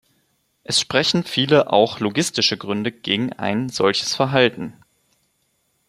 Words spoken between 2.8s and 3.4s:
gegen